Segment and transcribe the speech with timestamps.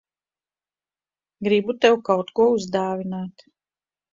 [1.47, 3.47] Gribu tev kaut ko uzdāvināt.